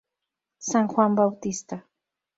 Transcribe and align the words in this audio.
San 0.57 0.87
Juan 0.87 1.13
Bautista. 1.13 1.85